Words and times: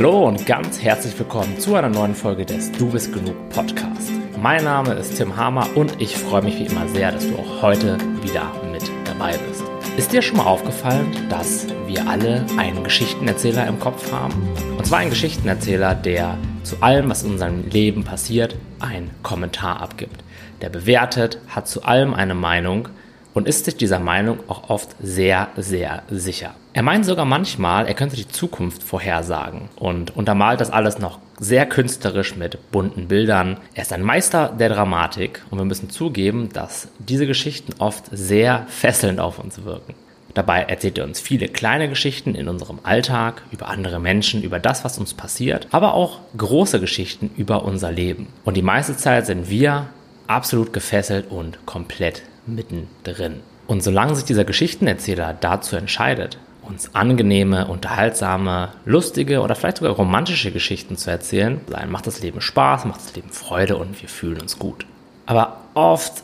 Hallo 0.00 0.26
und 0.26 0.46
ganz 0.46 0.80
herzlich 0.80 1.18
willkommen 1.18 1.60
zu 1.60 1.74
einer 1.74 1.90
neuen 1.90 2.14
Folge 2.14 2.46
des 2.46 2.72
Du 2.72 2.88
bist 2.88 3.12
genug 3.12 3.50
Podcast. 3.50 4.10
Mein 4.40 4.64
Name 4.64 4.94
ist 4.94 5.18
Tim 5.18 5.36
Hamer 5.36 5.68
und 5.74 6.00
ich 6.00 6.16
freue 6.16 6.40
mich 6.40 6.58
wie 6.58 6.64
immer 6.64 6.88
sehr, 6.88 7.12
dass 7.12 7.28
du 7.28 7.34
auch 7.36 7.60
heute 7.60 7.98
wieder 8.22 8.50
mit 8.72 8.82
dabei 9.04 9.36
bist. 9.46 9.62
Ist 9.98 10.10
dir 10.10 10.22
schon 10.22 10.38
mal 10.38 10.46
aufgefallen, 10.46 11.14
dass 11.28 11.66
wir 11.86 12.08
alle 12.08 12.46
einen 12.56 12.82
Geschichtenerzähler 12.82 13.66
im 13.66 13.78
Kopf 13.78 14.10
haben? 14.10 14.32
Und 14.78 14.86
zwar 14.86 15.00
einen 15.00 15.10
Geschichtenerzähler, 15.10 15.94
der 15.94 16.38
zu 16.62 16.76
allem, 16.80 17.10
was 17.10 17.22
in 17.22 17.32
unserem 17.32 17.68
Leben 17.68 18.02
passiert, 18.02 18.56
einen 18.78 19.10
Kommentar 19.22 19.82
abgibt. 19.82 20.24
Der 20.62 20.70
bewertet, 20.70 21.42
hat 21.46 21.68
zu 21.68 21.82
allem 21.82 22.14
eine 22.14 22.34
Meinung 22.34 22.88
und 23.34 23.48
ist 23.48 23.64
sich 23.64 23.76
dieser 23.76 23.98
Meinung 23.98 24.38
auch 24.48 24.70
oft 24.70 24.94
sehr, 25.02 25.48
sehr 25.56 26.02
sicher. 26.08 26.54
Er 26.72 26.82
meint 26.82 27.04
sogar 27.04 27.24
manchmal, 27.24 27.86
er 27.86 27.94
könnte 27.94 28.16
die 28.16 28.28
Zukunft 28.28 28.82
vorhersagen 28.82 29.68
und 29.76 30.16
untermalt 30.16 30.60
das 30.60 30.70
alles 30.70 30.98
noch 30.98 31.18
sehr 31.38 31.66
künstlerisch 31.66 32.36
mit 32.36 32.70
bunten 32.70 33.08
Bildern. 33.08 33.56
Er 33.74 33.82
ist 33.82 33.92
ein 33.92 34.02
Meister 34.02 34.54
der 34.56 34.68
Dramatik 34.68 35.42
und 35.50 35.58
wir 35.58 35.64
müssen 35.64 35.90
zugeben, 35.90 36.50
dass 36.52 36.88
diese 36.98 37.26
Geschichten 37.26 37.74
oft 37.78 38.04
sehr 38.12 38.66
fesselnd 38.68 39.20
auf 39.20 39.38
uns 39.38 39.64
wirken. 39.64 39.94
Dabei 40.34 40.62
erzählt 40.62 40.98
er 40.98 41.04
uns 41.04 41.18
viele 41.18 41.48
kleine 41.48 41.88
Geschichten 41.88 42.36
in 42.36 42.48
unserem 42.48 42.78
Alltag, 42.84 43.42
über 43.50 43.68
andere 43.68 43.98
Menschen, 43.98 44.42
über 44.42 44.60
das, 44.60 44.84
was 44.84 44.98
uns 44.98 45.14
passiert, 45.14 45.66
aber 45.72 45.94
auch 45.94 46.20
große 46.36 46.78
Geschichten 46.78 47.30
über 47.36 47.64
unser 47.64 47.90
Leben. 47.90 48.28
Und 48.44 48.56
die 48.56 48.62
meiste 48.62 48.96
Zeit 48.96 49.26
sind 49.26 49.50
wir 49.50 49.88
absolut 50.28 50.72
gefesselt 50.72 51.30
und 51.30 51.66
komplett 51.66 52.22
mittendrin. 52.46 53.40
Und 53.66 53.82
solange 53.82 54.14
sich 54.14 54.24
dieser 54.24 54.44
Geschichtenerzähler 54.44 55.34
dazu 55.38 55.76
entscheidet, 55.76 56.38
uns 56.62 56.94
angenehme, 56.94 57.66
unterhaltsame, 57.68 58.70
lustige 58.84 59.40
oder 59.40 59.54
vielleicht 59.54 59.78
sogar 59.78 59.94
romantische 59.94 60.52
Geschichten 60.52 60.96
zu 60.96 61.10
erzählen, 61.10 61.60
macht 61.88 62.06
das 62.06 62.22
Leben 62.22 62.40
Spaß, 62.40 62.84
macht 62.84 63.00
das 63.00 63.14
Leben 63.14 63.30
Freude 63.30 63.76
und 63.76 64.00
wir 64.00 64.08
fühlen 64.08 64.40
uns 64.40 64.58
gut. 64.58 64.86
Aber 65.26 65.58
oft 65.74 66.22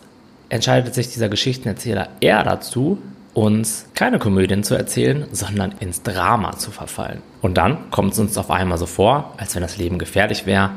entscheidet 0.48 0.94
sich 0.94 1.08
dieser 1.08 1.28
Geschichtenerzähler 1.28 2.08
eher 2.20 2.42
dazu, 2.44 2.98
uns 3.34 3.86
keine 3.94 4.18
Komödien 4.18 4.64
zu 4.64 4.74
erzählen, 4.74 5.26
sondern 5.30 5.72
ins 5.80 6.02
Drama 6.02 6.56
zu 6.56 6.70
verfallen. 6.70 7.20
Und 7.42 7.58
dann 7.58 7.90
kommt 7.90 8.14
es 8.14 8.18
uns 8.18 8.38
auf 8.38 8.50
einmal 8.50 8.78
so 8.78 8.86
vor, 8.86 9.34
als 9.36 9.54
wenn 9.54 9.62
das 9.62 9.76
Leben 9.76 9.98
gefährlich 9.98 10.46
wäre, 10.46 10.70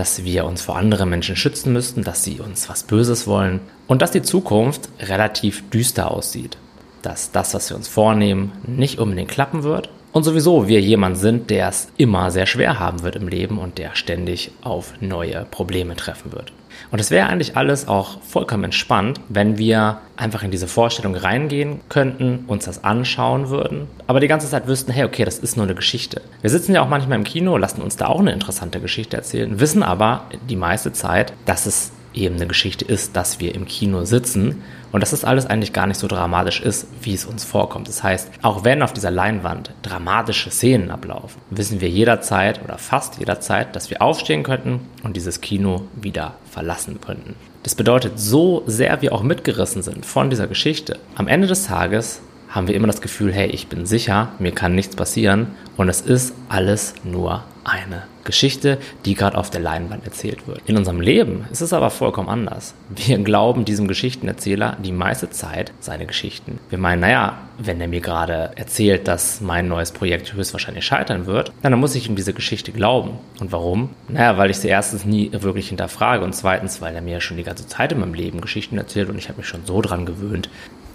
dass 0.00 0.24
wir 0.24 0.46
uns 0.46 0.62
vor 0.62 0.76
anderen 0.76 1.10
Menschen 1.10 1.36
schützen 1.36 1.74
müssten, 1.74 2.02
dass 2.02 2.24
sie 2.24 2.40
uns 2.40 2.70
was 2.70 2.84
Böses 2.84 3.26
wollen 3.26 3.60
und 3.86 4.00
dass 4.00 4.10
die 4.10 4.22
Zukunft 4.22 4.88
relativ 4.98 5.68
düster 5.68 6.10
aussieht. 6.10 6.56
Dass 7.02 7.32
das, 7.32 7.52
was 7.52 7.68
wir 7.68 7.76
uns 7.76 7.86
vornehmen, 7.86 8.50
nicht 8.66 8.98
unbedingt 8.98 9.30
klappen 9.30 9.62
wird 9.62 9.90
und 10.12 10.24
sowieso 10.24 10.68
wir 10.68 10.80
jemand 10.80 11.18
sind, 11.18 11.50
der 11.50 11.68
es 11.68 11.88
immer 11.96 12.30
sehr 12.30 12.46
schwer 12.46 12.78
haben 12.78 13.02
wird 13.02 13.16
im 13.16 13.28
Leben 13.28 13.58
und 13.58 13.78
der 13.78 13.94
ständig 13.94 14.50
auf 14.62 14.94
neue 15.00 15.46
Probleme 15.50 15.96
treffen 15.96 16.32
wird. 16.32 16.52
Und 16.90 16.98
es 16.98 17.10
wäre 17.10 17.28
eigentlich 17.28 17.56
alles 17.56 17.86
auch 17.86 18.20
vollkommen 18.22 18.64
entspannt, 18.64 19.20
wenn 19.28 19.58
wir 19.58 19.98
einfach 20.16 20.42
in 20.42 20.50
diese 20.50 20.66
Vorstellung 20.66 21.14
reingehen 21.14 21.80
könnten, 21.88 22.44
uns 22.46 22.64
das 22.64 22.82
anschauen 22.84 23.48
würden, 23.48 23.86
aber 24.06 24.20
die 24.20 24.28
ganze 24.28 24.48
Zeit 24.48 24.66
wüssten, 24.66 24.92
hey, 24.92 25.04
okay, 25.04 25.24
das 25.24 25.38
ist 25.38 25.56
nur 25.56 25.66
eine 25.66 25.74
Geschichte. 25.74 26.22
Wir 26.40 26.50
sitzen 26.50 26.74
ja 26.74 26.82
auch 26.82 26.88
manchmal 26.88 27.18
im 27.18 27.24
Kino, 27.24 27.56
lassen 27.56 27.82
uns 27.82 27.96
da 27.96 28.06
auch 28.06 28.20
eine 28.20 28.32
interessante 28.32 28.80
Geschichte 28.80 29.16
erzählen, 29.16 29.60
wissen 29.60 29.82
aber 29.82 30.24
die 30.48 30.56
meiste 30.56 30.92
Zeit, 30.92 31.32
dass 31.44 31.66
es 31.66 31.92
eben 32.14 32.36
eine 32.36 32.46
Geschichte 32.46 32.84
ist, 32.84 33.16
dass 33.16 33.40
wir 33.40 33.54
im 33.54 33.66
Kino 33.66 34.04
sitzen 34.04 34.62
und 34.92 35.00
dass 35.00 35.10
das 35.10 35.24
alles 35.24 35.46
eigentlich 35.46 35.72
gar 35.72 35.86
nicht 35.86 35.98
so 35.98 36.08
dramatisch 36.08 36.60
ist, 36.60 36.86
wie 37.02 37.14
es 37.14 37.24
uns 37.24 37.44
vorkommt. 37.44 37.88
Das 37.88 38.02
heißt, 38.02 38.30
auch 38.42 38.64
wenn 38.64 38.82
auf 38.82 38.92
dieser 38.92 39.10
Leinwand 39.10 39.72
dramatische 39.82 40.50
Szenen 40.50 40.90
ablaufen, 40.90 41.40
wissen 41.50 41.80
wir 41.80 41.88
jederzeit 41.88 42.62
oder 42.64 42.78
fast 42.78 43.18
jederzeit, 43.18 43.76
dass 43.76 43.90
wir 43.90 44.02
aufstehen 44.02 44.42
könnten 44.42 44.80
und 45.02 45.16
dieses 45.16 45.40
Kino 45.40 45.82
wieder 45.94 46.34
verlassen 46.50 47.00
könnten. 47.00 47.34
Das 47.62 47.74
bedeutet, 47.74 48.18
so 48.18 48.62
sehr 48.66 49.02
wir 49.02 49.12
auch 49.12 49.22
mitgerissen 49.22 49.82
sind 49.82 50.06
von 50.06 50.30
dieser 50.30 50.46
Geschichte, 50.46 50.98
am 51.14 51.28
Ende 51.28 51.46
des 51.46 51.66
Tages 51.66 52.22
haben 52.50 52.68
wir 52.68 52.74
immer 52.74 52.88
das 52.88 53.00
Gefühl, 53.00 53.32
hey, 53.32 53.48
ich 53.48 53.68
bin 53.68 53.86
sicher, 53.86 54.32
mir 54.38 54.52
kann 54.52 54.74
nichts 54.74 54.96
passieren 54.96 55.48
und 55.76 55.88
es 55.88 56.00
ist 56.00 56.34
alles 56.48 56.94
nur 57.04 57.44
eine 57.64 58.02
Geschichte, 58.24 58.78
die 59.04 59.14
gerade 59.14 59.36
auf 59.36 59.50
der 59.50 59.60
Leinwand 59.60 60.04
erzählt 60.04 60.46
wird. 60.46 60.60
In 60.66 60.76
unserem 60.76 61.00
Leben 61.00 61.46
ist 61.50 61.62
es 61.62 61.72
aber 61.72 61.90
vollkommen 61.90 62.28
anders. 62.28 62.74
Wir 62.88 63.18
glauben 63.18 63.64
diesem 63.64 63.88
Geschichtenerzähler 63.88 64.76
die 64.82 64.92
meiste 64.92 65.30
Zeit 65.30 65.72
seine 65.80 66.06
Geschichten. 66.06 66.58
Wir 66.68 66.78
meinen, 66.78 67.00
naja, 67.00 67.38
wenn 67.58 67.80
er 67.80 67.88
mir 67.88 68.00
gerade 68.00 68.50
erzählt, 68.56 69.08
dass 69.08 69.40
mein 69.40 69.68
neues 69.68 69.92
Projekt 69.92 70.32
höchstwahrscheinlich 70.32 70.84
scheitern 70.84 71.26
wird, 71.26 71.52
dann 71.62 71.78
muss 71.78 71.94
ich 71.94 72.08
ihm 72.08 72.16
diese 72.16 72.34
Geschichte 72.34 72.72
glauben. 72.72 73.18
Und 73.40 73.52
warum? 73.52 73.90
Naja, 74.08 74.36
weil 74.38 74.50
ich 74.50 74.58
sie 74.58 74.68
erstens 74.68 75.04
nie 75.04 75.30
wirklich 75.32 75.68
hinterfrage 75.68 76.24
und 76.24 76.34
zweitens, 76.34 76.80
weil 76.80 76.94
er 76.94 77.02
mir 77.02 77.20
schon 77.20 77.36
die 77.36 77.44
ganze 77.44 77.66
Zeit 77.66 77.92
in 77.92 78.00
meinem 78.00 78.14
Leben 78.14 78.40
Geschichten 78.40 78.78
erzählt 78.78 79.08
und 79.08 79.18
ich 79.18 79.28
habe 79.28 79.38
mich 79.38 79.48
schon 79.48 79.64
so 79.64 79.80
dran 79.80 80.06
gewöhnt. 80.06 80.48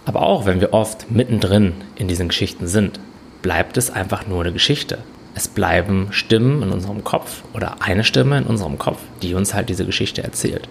Aber 0.05 0.21
auch 0.21 0.45
wenn 0.45 0.61
wir 0.61 0.73
oft 0.73 1.11
mittendrin 1.11 1.73
in 1.95 2.07
diesen 2.07 2.29
Geschichten 2.29 2.67
sind, 2.67 2.99
bleibt 3.41 3.77
es 3.77 3.89
einfach 3.89 4.27
nur 4.27 4.41
eine 4.41 4.53
Geschichte 4.53 4.99
es 5.35 5.49
bleiben 5.49 6.07
Stimmen 6.11 6.63
in 6.63 6.71
unserem 6.71 7.03
Kopf 7.03 7.43
oder 7.53 7.81
eine 7.81 8.05
Stimme 8.05 8.37
in 8.37 8.45
unserem 8.45 8.79
Kopf, 8.79 8.99
die 9.21 9.35
uns 9.35 9.53
halt 9.53 9.69
diese 9.69 9.85
Geschichte 9.85 10.23
erzählt. 10.23 10.67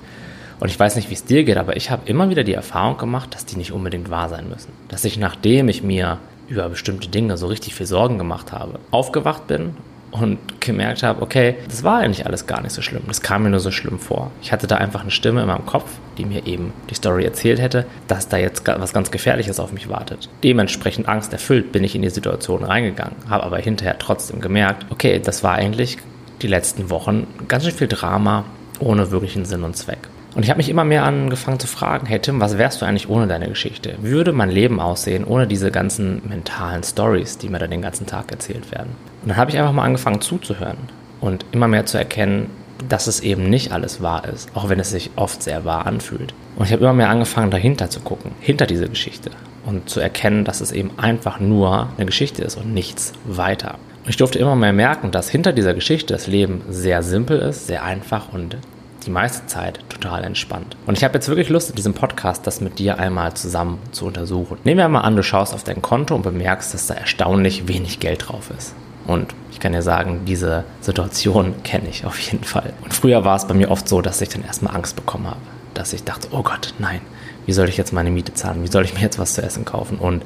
Und 0.59 0.71
ich 0.71 0.81
weiß 0.81 0.97
nicht, 0.97 1.11
wie 1.11 1.15
es 1.15 1.25
dir 1.25 1.45
geht, 1.45 1.59
aber 1.59 1.77
ich 1.77 1.91
habe 1.91 2.09
immer 2.09 2.31
wieder 2.31 2.45
die 2.45 2.55
Erfahrung 2.55 2.97
gemacht, 2.97 3.35
dass 3.35 3.45
die 3.45 3.57
nicht 3.57 3.73
unbedingt 3.73 4.09
wahr 4.09 4.31
sein 4.31 4.49
müssen. 4.49 4.73
Dass 4.89 5.05
ich, 5.05 5.19
nachdem 5.19 5.69
ich 5.69 5.83
mir 5.83 6.19
über 6.49 6.69
bestimmte 6.71 7.09
Dinge 7.09 7.37
so 7.37 7.47
richtig 7.47 7.75
viel 7.75 7.87
Sorgen 7.87 8.17
gemacht 8.17 8.53
habe, 8.53 8.79
aufgewacht 8.91 9.47
bin 9.47 9.77
und 10.21 10.61
gemerkt 10.61 11.03
habe, 11.03 11.23
okay, 11.23 11.57
das 11.69 11.83
war 11.83 11.99
eigentlich 11.99 12.25
alles 12.25 12.47
gar 12.47 12.63
nicht 12.63 12.73
so 12.73 12.83
schlimm. 12.83 13.03
Das 13.09 13.21
kam 13.21 13.43
mir 13.43 13.51
nur 13.51 13.59
so 13.59 13.73
schlimm 13.73 13.99
vor. 13.99 14.31
Ich 14.43 14.53
hatte 14.53 14.69
da 14.69 14.77
einfach 14.77 15.01
eine 15.01 15.11
Stimme 15.11 15.41
in 15.41 15.49
meinem 15.49 15.67
Kopf, 15.67 15.91
die 16.19 16.25
mir 16.25 16.47
eben 16.47 16.73
die 16.89 16.95
Story 16.95 17.25
erzählt 17.25 17.61
hätte, 17.61 17.85
dass 18.07 18.29
da 18.29 18.37
jetzt 18.37 18.67
was 18.67 18.93
ganz 18.93 19.11
Gefährliches 19.11 19.59
auf 19.59 19.73
mich 19.73 19.89
wartet. 19.89 20.29
Dementsprechend 20.45 21.09
Angst 21.09 21.33
erfüllt 21.33 21.73
bin 21.73 21.83
ich 21.83 21.97
in 21.97 22.03
die 22.03 22.11
Situation 22.11 22.63
reingegangen, 22.63 23.17
habe 23.29 23.43
aber 23.43 23.59
hinterher 23.59 23.99
trotzdem 23.99 24.41
gemerkt, 24.41 24.87
okay, 24.91 25.21
das 25.23 25.43
war 25.43 25.55
eigentlich 25.55 25.99
die 26.43 26.47
letzten 26.47 26.91
Wochen 26.91 27.27
ganz 27.49 27.65
schön 27.65 27.73
viel 27.73 27.89
Drama 27.89 28.45
ohne 28.79 29.11
wirklichen 29.11 29.45
Sinn 29.45 29.65
und 29.65 29.77
Zweck. 29.77 30.09
Und 30.37 30.43
ich 30.43 30.51
habe 30.51 30.59
mich 30.59 30.69
immer 30.69 30.85
mehr 30.85 31.05
angefangen 31.05 31.61
zu 31.61 31.67
fragen, 31.67 32.07
hey 32.07 32.19
Tim, 32.19 32.41
was 32.41 32.59
wärst 32.59 32.83
du 32.83 32.87
eigentlich 32.87 33.09
ohne 33.09 33.27
deine 33.27 33.49
Geschichte? 33.49 33.97
Wie 34.03 34.11
würde 34.11 34.33
mein 34.33 34.51
Leben 34.51 34.81
aussehen 34.81 35.25
ohne 35.25 35.47
diese 35.47 35.71
ganzen 35.71 36.23
mentalen 36.29 36.83
Stories, 36.83 37.39
die 37.39 37.49
mir 37.49 37.59
da 37.59 37.69
den 37.69 37.83
ganzen 37.83 38.07
Tag 38.07 38.33
erzählt 38.33 38.73
werden? 38.73 38.91
Und 39.25 39.31
dann 39.31 39.39
habe 39.39 39.51
ich 39.51 39.59
einfach 39.59 39.73
mal 39.73 39.85
angefangen 39.85 40.21
zuzuhören 40.21 40.77
und 41.23 41.47
immer 41.53 41.67
mehr 41.67 41.87
zu 41.87 41.97
erkennen, 41.97 42.51
dass 42.91 43.07
es 43.07 43.21
eben 43.21 43.49
nicht 43.49 43.73
alles 43.73 44.03
wahr 44.03 44.29
ist, 44.29 44.51
auch 44.55 44.69
wenn 44.69 44.79
es 44.79 44.91
sich 44.91 45.13
oft 45.17 45.43
sehr 45.43 45.65
wahr 45.65 45.87
anfühlt. 45.87 46.35
Und 46.57 46.67
ich 46.67 46.73
habe 46.73 46.83
immer 46.83 46.93
mehr 46.93 47.09
angefangen, 47.09 47.51
dahinter 47.51 47.89
zu 47.89 48.01
gucken, 48.01 48.33
hinter 48.41 48.67
diese 48.67 48.87
Geschichte 48.87 49.31
und 49.65 49.89
zu 49.89 49.99
erkennen, 50.01 50.45
dass 50.45 50.61
es 50.61 50.73
eben 50.73 50.91
einfach 50.99 51.41
nur 51.41 51.89
eine 51.97 52.05
Geschichte 52.05 52.43
ist 52.43 52.59
und 52.59 52.75
nichts 52.75 53.15
weiter. 53.25 53.77
Und 54.05 54.11
ich 54.11 54.19
durfte 54.19 54.39
immer 54.39 54.57
mehr 54.57 54.75
merken, 54.75 55.11
dass 55.11 55.31
hinter 55.31 55.55
dieser 55.55 55.73
Geschichte 55.73 56.13
das 56.13 56.27
Leben 56.27 56.61
sehr 56.69 57.03
simpel 57.03 57.39
ist, 57.39 57.67
sehr 57.67 57.83
einfach 57.83 58.31
und 58.31 58.59
die 59.07 59.11
meiste 59.11 59.47
Zeit 59.47 59.81
total 59.89 60.23
entspannt. 60.25 60.77
Und 60.87 60.99
ich 60.99 61.05
habe 61.05 61.15
jetzt 61.15 61.29
wirklich 61.29 61.49
Lust, 61.49 61.71
in 61.71 61.77
diesem 61.77 61.95
Podcast 61.95 62.47
das 62.47 62.61
mit 62.61 62.79
dir 62.79 62.99
einmal 62.99 63.33
zusammen 63.33 63.79
zu 63.93 64.05
untersuchen. 64.05 64.59
Nehmen 64.65 64.79
wir 64.79 64.89
mal 64.91 65.01
an, 65.01 65.17
du 65.17 65.23
schaust 65.23 65.55
auf 65.55 65.65
dein 65.65 65.81
Konto 65.81 66.15
und 66.15 66.23
bemerkst, 66.23 66.75
dass 66.75 66.87
da 66.87 66.95
erstaunlich 66.95 67.67
wenig 67.69 68.01
Geld 68.01 68.29
drauf 68.29 68.51
ist. 68.57 68.75
Und 69.07 69.35
ich 69.51 69.61
kann 69.61 69.73
dir 69.73 69.83
sagen, 69.83 70.23
diese 70.27 70.65
Situation 70.81 71.63
kenne 71.63 71.89
ich 71.89 72.05
auf 72.05 72.19
jeden 72.19 72.45
Fall. 72.45 72.73
Und 72.83 72.95
früher 72.95 73.25
war 73.25 73.37
es 73.37 73.47
bei 73.47 73.55
mir 73.55 73.71
oft 73.71 73.89
so, 73.89 74.01
dass 74.01 74.21
ich 74.21 74.31
dann 74.31 74.45
erstmal 74.45 74.75
Angst 74.75 74.97
bekommen 74.97 75.27
habe. 75.27 75.41
Dass 75.75 75.93
ich 75.93 76.05
dachte, 76.05 76.29
oh 76.31 76.43
Gott, 76.43 76.75
nein, 76.79 77.01
wie 77.47 77.53
soll 77.53 77.69
ich 77.69 77.77
jetzt 77.77 77.93
meine 77.93 78.11
Miete 78.11 78.35
zahlen? 78.35 78.63
Wie 78.63 78.71
soll 78.71 78.85
ich 78.85 78.95
mir 78.95 79.01
jetzt 79.01 79.19
was 79.19 79.35
zu 79.35 79.43
essen 79.43 79.65
kaufen? 79.65 79.99
Und 79.99 80.23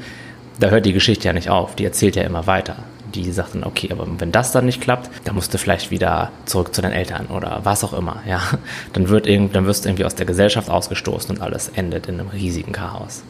da 0.60 0.68
hört 0.68 0.86
die 0.86 0.92
Geschichte 0.92 1.26
ja 1.26 1.32
nicht 1.32 1.50
auf. 1.50 1.74
Die 1.74 1.84
erzählt 1.84 2.16
ja 2.16 2.22
immer 2.22 2.46
weiter 2.46 2.76
die 3.14 3.30
sagt 3.32 3.54
dann, 3.54 3.64
okay, 3.64 3.88
aber 3.90 4.06
wenn 4.18 4.32
das 4.32 4.52
dann 4.52 4.66
nicht 4.66 4.80
klappt, 4.80 5.10
dann 5.24 5.34
musst 5.34 5.52
du 5.52 5.58
vielleicht 5.58 5.90
wieder 5.90 6.30
zurück 6.44 6.74
zu 6.74 6.82
deinen 6.82 6.92
Eltern 6.92 7.26
oder 7.26 7.60
was 7.64 7.84
auch 7.84 7.92
immer, 7.92 8.22
ja. 8.26 8.40
Dann, 8.92 9.08
wird 9.08 9.26
irgend, 9.26 9.54
dann 9.54 9.66
wirst 9.66 9.84
du 9.84 9.88
irgendwie 9.88 10.04
aus 10.04 10.14
der 10.14 10.26
Gesellschaft 10.26 10.70
ausgestoßen 10.70 11.36
und 11.36 11.42
alles 11.42 11.68
endet 11.68 12.06
in 12.06 12.20
einem 12.20 12.28
riesigen 12.28 12.72
Chaos. 12.72 13.22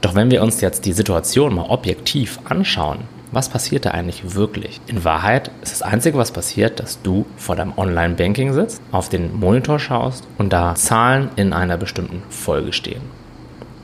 Doch 0.00 0.14
wenn 0.14 0.30
wir 0.30 0.42
uns 0.42 0.60
jetzt 0.60 0.84
die 0.84 0.92
Situation 0.92 1.54
mal 1.54 1.66
objektiv 1.68 2.38
anschauen, 2.44 3.00
was 3.32 3.48
passiert 3.48 3.84
da 3.84 3.90
eigentlich 3.90 4.34
wirklich? 4.34 4.80
In 4.86 5.04
Wahrheit 5.04 5.50
ist 5.62 5.72
das 5.72 5.82
Einzige, 5.82 6.18
was 6.18 6.32
passiert, 6.32 6.80
dass 6.80 7.02
du 7.02 7.26
vor 7.36 7.56
deinem 7.56 7.76
Online-Banking 7.76 8.52
sitzt, 8.52 8.80
auf 8.92 9.08
den 9.08 9.38
Monitor 9.38 9.78
schaust 9.78 10.26
und 10.38 10.52
da 10.52 10.74
Zahlen 10.74 11.30
in 11.36 11.52
einer 11.52 11.76
bestimmten 11.76 12.22
Folge 12.30 12.72
stehen. 12.72 13.02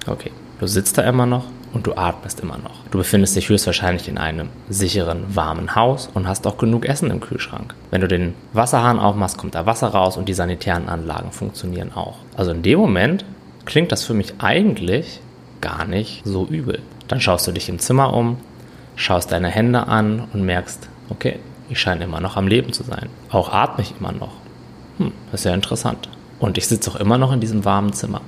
Okay, 0.06 0.31
du 0.61 0.67
sitzt 0.67 0.99
da 0.99 1.02
immer 1.02 1.26
noch, 1.26 1.44
und 1.75 1.87
du 1.87 1.94
atmest 1.96 2.41
immer 2.41 2.56
noch. 2.56 2.87
Du 2.91 2.99
befindest 2.99 3.37
dich 3.37 3.49
höchstwahrscheinlich 3.49 4.08
in 4.08 4.17
einem 4.17 4.49
sicheren, 4.69 5.35
warmen 5.35 5.75
Haus 5.75 6.08
und 6.14 6.29
hast 6.29 6.46
auch 6.46 6.56
genug 6.56 6.87
Essen 6.87 7.11
im 7.11 7.20
Kühlschrank. 7.20 7.75
Wenn 7.91 8.00
du 8.00 8.08
den 8.08 8.35
Wasserhahn 8.52 9.00
aufmachst, 9.00 9.37
kommt 9.37 9.56
da 9.56 9.67
Wasser 9.67 9.88
raus 9.88 10.17
und 10.17 10.29
die 10.29 10.35
sanitären 10.35 10.88
Anlagen 10.88 11.32
funktionieren 11.32 11.93
auch. 11.93 12.19
Also 12.37 12.52
in 12.52 12.62
dem 12.62 12.79
Moment 12.79 13.25
klingt 13.64 13.93
das 13.93 14.05
für 14.05 14.14
mich 14.14 14.35
eigentlich 14.38 15.20
gar 15.61 15.85
nicht 15.85 16.23
so 16.25 16.46
übel. 16.46 16.81
Dann 17.08 17.20
schaust 17.20 17.46
du 17.46 17.52
dich 17.52 17.69
im 17.69 17.79
Zimmer 17.79 18.14
um, 18.14 18.38
schaust 18.96 19.32
deine 19.32 19.49
Hände 19.49 19.87
an 19.87 20.29
und 20.32 20.44
merkst, 20.44 20.88
okay, 21.11 21.38
ich 21.69 21.81
scheine 21.81 22.05
immer 22.05 22.20
noch 22.20 22.37
am 22.37 22.46
Leben 22.46 22.73
zu 22.73 22.82
sein. 22.82 23.08
Auch 23.31 23.52
atme 23.52 23.82
ich 23.82 23.94
immer 23.99 24.12
noch. 24.12 24.32
Hm, 24.99 25.12
das 25.31 25.41
ist 25.41 25.44
ja 25.44 25.55
interessant. 25.55 26.08
Und 26.38 26.58
ich 26.58 26.67
sitze 26.67 26.91
auch 26.91 26.96
immer 26.96 27.19
noch 27.19 27.32
in 27.32 27.41
diesem 27.41 27.64
warmen 27.64 27.93
Zimmer. 27.93 28.20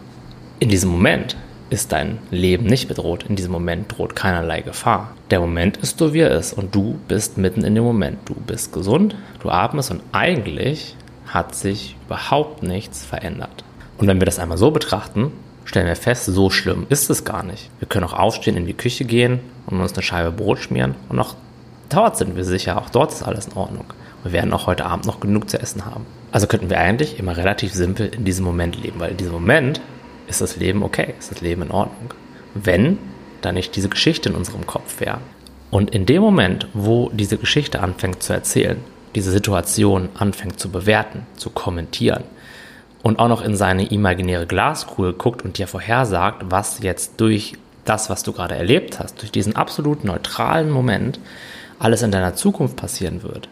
In 0.59 0.69
diesem 0.69 0.91
Moment 0.91 1.37
ist 1.69 1.93
dein 1.93 2.19
Leben 2.31 2.65
nicht 2.65 2.89
bedroht. 2.89 3.27
In 3.29 3.37
diesem 3.37 3.53
Moment 3.53 3.97
droht 3.97 4.17
keinerlei 4.17 4.63
Gefahr. 4.63 5.13
Der 5.31 5.41
Moment 5.41 5.77
ist 5.79 5.99
so, 5.99 6.15
wie 6.15 6.21
er 6.21 6.31
ist. 6.31 6.53
Und 6.53 6.75
du 6.75 6.99
bist 7.09 7.39
mitten 7.39 7.65
in 7.65 7.75
dem 7.75 7.85
Moment. 7.85 8.19
Du 8.25 8.35
bist 8.35 8.73
gesund, 8.73 9.17
du 9.43 9.51
atmest 9.51 9.91
und 9.91 10.03
eigentlich 10.13 10.97
hat 11.27 11.55
sich 11.55 11.97
überhaupt 12.07 12.63
nichts 12.63 13.05
verändert. 13.05 13.65
Und 13.99 14.07
wenn 14.07 14.21
wir 14.21 14.27
das 14.27 14.39
einmal 14.39 14.59
so 14.59 14.71
betrachten, 14.71 15.33
stellen 15.67 15.87
wir 15.87 15.97
fest, 15.97 16.25
so 16.25 16.49
schlimm 16.49 16.87
ist 16.89 17.11
es 17.11 17.25
gar 17.25 17.43
nicht. 17.43 17.71
Wir 17.79 17.89
können 17.89 18.07
auch 18.07 18.15
aufstehen, 18.15 18.57
in 18.57 18.67
die 18.67 18.75
Küche 18.75 19.05
gehen 19.05 19.41
und 19.67 19.81
uns 19.81 19.93
eine 19.93 20.03
Scheibe 20.03 20.31
Brot 20.31 20.61
schmieren 20.61 20.95
und 21.09 21.19
auch 21.19 21.35
dort 21.91 22.17
sind 22.17 22.37
wir 22.37 22.45
sicher, 22.45 22.79
auch 22.79 22.89
dort 22.89 23.13
ist 23.13 23.23
alles 23.23 23.47
in 23.47 23.53
Ordnung. 23.55 23.85
Wir 24.23 24.33
werden 24.33 24.53
auch 24.53 24.67
heute 24.67 24.87
Abend 24.87 25.07
noch 25.07 25.21
genug 25.21 25.51
zu 25.51 25.61
essen 25.61 25.85
haben. 25.85 26.07
Also 26.33 26.47
könnten 26.47 26.71
wir 26.71 26.81
eigentlich 26.81 27.19
immer 27.19 27.37
relativ 27.37 27.73
simpel 27.75 28.07
in 28.09 28.25
diesem 28.25 28.45
Moment 28.45 28.83
leben, 28.83 28.99
weil 28.99 29.11
in 29.13 29.17
diesem 29.17 29.33
Moment 29.33 29.81
ist 30.27 30.41
das 30.41 30.57
Leben 30.57 30.83
okay, 30.83 31.15
ist 31.19 31.31
das 31.31 31.41
Leben 31.41 31.63
in 31.63 31.71
Ordnung. 31.71 32.15
Wenn 32.55 32.99
da 33.43 33.53
nicht 33.53 33.77
diese 33.77 33.89
Geschichte 33.89 34.29
in 34.29 34.35
unserem 34.35 34.67
Kopf 34.67 35.01
wäre. 35.01 35.19
Und 35.71 35.91
in 35.91 36.07
dem 36.07 36.23
Moment, 36.23 36.69
wo 36.73 37.11
diese 37.13 37.39
Geschichte 37.39 37.81
anfängt 37.81 38.23
zu 38.23 38.33
erzählen, 38.33 38.79
diese 39.15 39.31
Situation 39.31 40.09
anfängt 40.15 40.59
zu 40.59 40.71
bewerten, 40.71 41.27
zu 41.37 41.51
kommentieren 41.51 42.25
und 43.07 43.21
auch 43.21 43.29
noch 43.29 43.41
in 43.41 43.55
seine 43.55 43.87
imaginäre 43.87 44.49
Glaskugel 44.49 45.13
guckt 45.13 45.45
und 45.45 45.59
dir 45.59 45.69
vorhersagt, 45.69 46.47
was 46.51 46.81
jetzt 46.81 47.21
durch 47.21 47.53
das, 47.85 48.11
was 48.11 48.25
du 48.25 48.33
gerade 48.33 48.57
erlebt 48.57 48.99
hast, 48.99 49.23
durch 49.23 49.31
diesen 49.31 49.55
absolut 49.55 50.03
neutralen 50.03 50.71
Moment 50.71 51.21
alles 51.79 52.03
in 52.03 52.11
deiner 52.11 52.35
Zukunft 52.35 52.75
passieren 52.75 53.23
wird, 53.23 53.49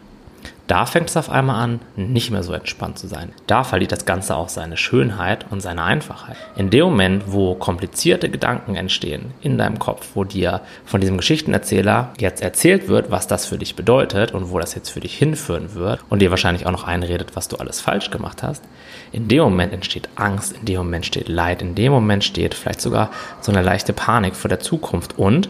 da 0.67 0.85
fängt 0.85 1.09
es 1.09 1.17
auf 1.17 1.29
einmal 1.29 1.63
an, 1.63 1.79
nicht 1.95 2.31
mehr 2.31 2.41
so 2.41 2.53
entspannt 2.53 2.97
zu 2.97 3.07
sein. 3.07 3.33
Da 3.45 3.63
verliert 3.63 3.91
das 3.91 4.05
Ganze 4.05 4.35
auch 4.35 4.49
seine 4.49 4.77
Schönheit 4.77 5.45
und 5.51 5.61
seine 5.61 5.83
Einfachheit. 5.83 6.37
In 6.55 6.69
dem 6.69 6.85
Moment, 6.85 7.23
wo 7.27 7.55
komplizierte 7.55 8.29
Gedanken 8.29 8.75
entstehen 8.75 9.33
in 9.41 9.57
deinem 9.57 9.77
Kopf, 9.77 10.09
wo 10.15 10.23
dir 10.23 10.61
von 10.85 11.01
diesem 11.01 11.17
Geschichtenerzähler 11.17 12.13
jetzt 12.19 12.41
erzählt 12.41 12.87
wird, 12.87 13.11
was 13.11 13.27
das 13.27 13.45
für 13.45 13.57
dich 13.57 13.75
bedeutet 13.75 14.33
und 14.33 14.49
wo 14.49 14.59
das 14.59 14.73
jetzt 14.73 14.89
für 14.89 14.99
dich 14.99 15.15
hinführen 15.15 15.75
wird 15.75 15.99
und 16.09 16.21
dir 16.21 16.31
wahrscheinlich 16.31 16.65
auch 16.65 16.71
noch 16.71 16.85
einredet, 16.85 17.35
was 17.35 17.47
du 17.47 17.57
alles 17.57 17.79
falsch 17.79 18.09
gemacht 18.09 18.41
hast, 18.41 18.63
in 19.11 19.27
dem 19.27 19.43
Moment 19.43 19.71
entsteht 19.71 20.09
Angst, 20.15 20.53
in 20.53 20.65
dem 20.65 20.77
Moment 20.77 21.05
steht 21.05 21.29
Leid, 21.29 21.61
in 21.61 21.75
dem 21.75 21.91
Moment 21.91 22.23
steht 22.23 22.55
vielleicht 22.55 22.81
sogar 22.81 23.11
so 23.39 23.51
eine 23.51 23.61
leichte 23.61 23.93
Panik 23.93 24.35
vor 24.35 24.49
der 24.49 24.59
Zukunft 24.59 25.17
und 25.17 25.49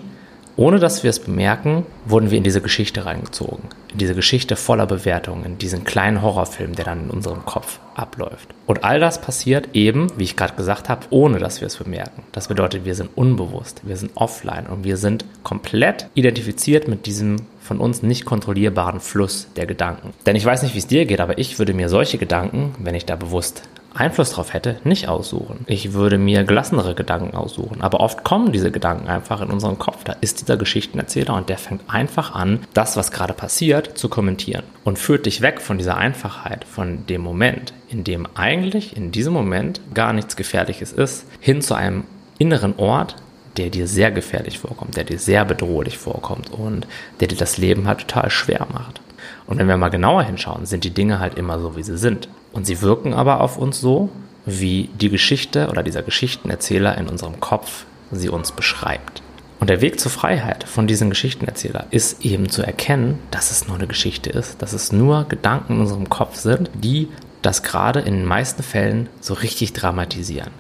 ohne 0.58 0.80
dass 0.80 1.04
wir 1.04 1.10
es 1.10 1.20
bemerken, 1.20 1.86
wurden 2.06 2.32
wir 2.32 2.38
in 2.38 2.44
diese 2.44 2.62
Geschichte 2.62 3.06
reingezogen. 3.06 3.64
In 3.92 3.98
diese 3.98 4.16
Geschichte 4.16 4.56
voller 4.56 4.86
Bewertungen, 4.86 5.46
in 5.46 5.58
diesen 5.58 5.84
kleinen 5.84 6.22
Horrorfilm, 6.22 6.76
der 6.76 6.86
dann 6.86 7.06
in 7.06 7.10
unserem 7.10 7.46
Kopf 7.46 7.80
abläuft. 7.96 8.50
Und 8.66 8.84
all 8.84 9.00
das 9.00 9.22
passiert 9.22 9.70
eben, 9.74 10.08
wie 10.18 10.24
ich 10.24 10.36
gerade 10.36 10.56
gesagt 10.56 10.90
habe, 10.90 11.06
ohne 11.10 11.40
dass 11.40 11.62
wir 11.62 11.68
es 11.68 11.78
bemerken. 11.78 12.24
Das 12.32 12.48
bedeutet, 12.48 12.86
wir 12.86 12.96
sind 12.96 13.10
unbewusst, 13.16 13.82
wir 13.84 13.98
sind 13.98 14.12
offline 14.16 14.68
und 14.68 14.84
wir 14.84 14.98
sind 14.98 15.26
komplett 15.44 16.08
identifiziert 16.14 16.88
mit 16.88 17.06
diesem 17.06 17.38
von 17.62 17.80
uns 17.80 18.04
nicht 18.04 18.26
kontrollierbaren 18.26 19.00
Fluss 19.00 19.48
der 19.56 19.66
Gedanken. 19.66 20.14
Denn 20.26 20.36
ich 20.36 20.46
weiß 20.46 20.62
nicht, 20.62 20.76
wie 20.76 20.80
es 20.80 20.88
dir 20.88 21.06
geht, 21.06 21.20
aber 21.20 21.40
ich 21.40 21.58
würde 21.58 21.74
mir 21.74 21.90
solche 21.90 22.20
Gedanken, 22.20 22.76
wenn 22.80 22.94
ich 22.94 23.06
da 23.06 23.16
bewusst 23.16 23.64
Einfluss 23.96 24.32
drauf 24.32 24.54
hätte, 24.54 24.78
nicht 24.84 25.08
aussuchen. 25.08 25.66
Ich 25.68 25.94
würde 25.94 26.18
mir 26.18 26.44
gelassenere 26.44 26.96
Gedanken 26.96 27.36
aussuchen. 27.36 27.82
Aber 27.82 28.00
oft 28.02 28.24
kommen 28.24 28.52
diese 28.52 28.72
Gedanken 28.72 29.08
einfach 29.08 29.42
in 29.42 29.50
unseren 29.50 29.80
Kopf. 29.80 30.04
Da 30.04 30.14
ist 30.22 30.42
dieser 30.42 30.58
Geschichtenerzähler 30.58 31.34
und 31.34 31.50
der 31.50 31.58
fängt 31.58 31.90
einfach 31.90 32.36
an, 32.36 32.60
das, 32.74 32.98
was 32.98 33.12
gerade 33.12 33.34
passiert, 33.34 33.98
zu 33.98 34.10
kommentieren. 34.10 34.64
Und 34.84 35.00
führt 35.00 35.26
dich 35.26 35.42
weg 35.42 35.62
von 35.62 35.78
dieser 35.78 35.98
Einfachheit, 35.98 36.66
von 36.66 37.06
dem 37.08 37.22
Moment, 37.22 37.74
in 37.90 38.04
dem 38.04 38.28
eigentlich 38.36 38.96
in 38.98 39.12
diesem 39.12 39.34
Moment 39.34 39.82
gar 39.94 40.14
nichts 40.14 40.36
Gefährliches 40.36 40.92
ist, 40.92 41.26
hin 41.40 41.62
zu 41.62 41.74
einem 41.74 42.04
inneren 42.38 42.76
Ort, 42.78 43.16
der 43.58 43.70
dir 43.70 43.88
sehr 43.88 44.12
gefährlich 44.12 44.60
vorkommt, 44.60 44.98
der 44.98 45.06
dir 45.06 45.20
sehr 45.20 45.46
bedrohlich 45.46 45.98
vorkommt 45.98 46.52
und 46.52 46.88
der 47.20 47.30
dir 47.30 47.38
das 47.38 47.58
Leben 47.58 47.88
halt 47.88 48.00
total 48.00 48.30
schwer 48.30 48.68
macht. 48.72 49.00
Und 49.48 49.58
wenn 49.58 49.68
wir 49.68 49.78
mal 49.78 49.90
genauer 49.90 50.24
hinschauen, 50.24 50.66
sind 50.66 50.84
die 50.84 50.94
Dinge 50.94 51.20
halt 51.20 51.36
immer 51.36 51.60
so, 51.60 51.76
wie 51.76 51.84
sie 51.84 51.98
sind. 51.98 52.28
Und 52.56 52.66
sie 52.66 52.82
wirken 52.82 53.14
aber 53.14 53.42
auf 53.42 53.58
uns 53.58 53.82
so, 53.82 54.10
wie 54.46 54.90
die 55.00 55.10
Geschichte 55.10 55.68
oder 55.68 55.84
dieser 55.84 56.02
Geschichtenerzähler 56.02 56.98
in 56.98 57.08
unserem 57.08 57.40
Kopf 57.42 57.86
sie 58.12 58.30
uns 58.30 58.54
beschreibt. 58.54 59.22
Und 59.60 59.70
der 59.70 59.82
Weg 59.82 60.00
zur 60.00 60.12
Freiheit 60.12 60.64
von 60.64 60.88
diesem 60.88 61.10
Geschichtenerzähler 61.10 61.88
ist 61.92 62.24
eben 62.24 62.50
zu 62.50 62.62
erkennen, 62.62 63.20
dass 63.30 63.52
es 63.52 63.68
nur 63.68 63.76
eine 63.76 63.88
Geschichte 63.88 64.30
ist, 64.30 64.62
dass 64.62 64.72
es 64.72 64.94
nur 64.94 65.26
Gedanken 65.28 65.76
in 65.76 65.82
unserem 65.82 66.10
Kopf 66.10 66.38
sind, 66.38 66.70
die 66.74 67.10
das 67.42 67.62
gerade 67.62 68.00
in 68.00 68.16
den 68.16 68.26
meisten 68.26 68.64
Fällen 68.64 69.10
so 69.20 69.34
richtig 69.34 69.74
dramatisieren, 69.74 70.52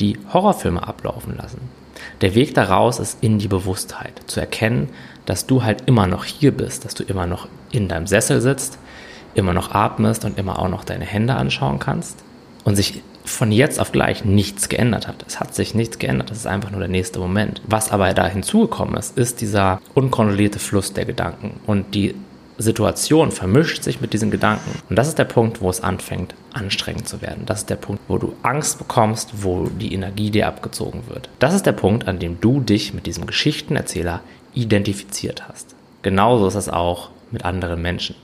die 0.00 0.18
Horrorfilme 0.32 0.86
ablaufen 0.86 1.36
lassen. 1.36 1.60
Der 2.20 2.34
Weg 2.34 2.54
daraus 2.54 2.98
ist 2.98 3.22
in 3.22 3.38
die 3.38 3.48
Bewusstheit, 3.48 4.22
zu 4.26 4.40
erkennen, 4.40 4.88
dass 5.24 5.46
du 5.46 5.62
halt 5.62 5.84
immer 5.86 6.06
noch 6.08 6.24
hier 6.24 6.50
bist, 6.50 6.84
dass 6.84 6.94
du 6.94 7.04
immer 7.04 7.26
noch 7.26 7.48
in 7.70 7.86
deinem 7.86 8.06
Sessel 8.08 8.40
sitzt, 8.40 8.78
immer 9.34 9.52
noch 9.52 9.74
atmest 9.74 10.24
und 10.24 10.38
immer 10.38 10.58
auch 10.58 10.68
noch 10.68 10.84
deine 10.84 11.04
Hände 11.04 11.34
anschauen 11.34 11.78
kannst 11.78 12.22
und 12.64 12.76
sich 12.76 13.02
von 13.24 13.52
jetzt 13.52 13.78
auf 13.78 13.92
gleich 13.92 14.24
nichts 14.24 14.68
geändert 14.68 15.06
hat. 15.06 15.24
Es 15.26 15.38
hat 15.38 15.54
sich 15.54 15.74
nichts 15.74 15.98
geändert, 15.98 16.30
das 16.30 16.38
ist 16.38 16.46
einfach 16.46 16.70
nur 16.70 16.80
der 16.80 16.88
nächste 16.88 17.18
Moment. 17.18 17.60
Was 17.66 17.92
aber 17.92 18.12
da 18.14 18.26
hinzugekommen 18.26 18.96
ist, 18.96 19.18
ist 19.18 19.40
dieser 19.40 19.80
unkontrollierte 19.94 20.58
Fluss 20.58 20.92
der 20.92 21.04
Gedanken 21.04 21.60
und 21.66 21.94
die 21.94 22.14
Situation 22.58 23.30
vermischt 23.30 23.84
sich 23.84 24.00
mit 24.00 24.12
diesen 24.12 24.32
Gedanken. 24.32 24.82
Und 24.88 24.96
das 24.96 25.06
ist 25.06 25.18
der 25.18 25.24
Punkt, 25.24 25.60
wo 25.60 25.70
es 25.70 25.80
anfängt, 25.80 26.34
anstrengend 26.52 27.08
zu 27.08 27.22
werden. 27.22 27.44
Das 27.46 27.60
ist 27.60 27.70
der 27.70 27.76
Punkt, 27.76 28.02
wo 28.08 28.18
du 28.18 28.34
Angst 28.42 28.78
bekommst, 28.78 29.44
wo 29.44 29.68
die 29.68 29.94
Energie 29.94 30.30
dir 30.30 30.48
abgezogen 30.48 31.02
wird. 31.08 31.28
Das 31.38 31.54
ist 31.54 31.66
der 31.66 31.72
Punkt, 31.72 32.08
an 32.08 32.18
dem 32.18 32.40
du 32.40 32.60
dich 32.60 32.92
mit 32.94 33.06
diesem 33.06 33.26
Geschichtenerzähler 33.26 34.22
identifiziert 34.54 35.48
hast. 35.48 35.76
Genauso 36.02 36.48
ist 36.48 36.56
es 36.56 36.68
auch 36.68 37.10
mit 37.30 37.44
anderen 37.44 37.80
Menschen. 37.80 38.16